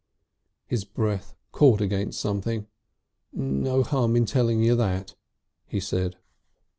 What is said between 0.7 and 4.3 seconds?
breath caught against something. "No harm in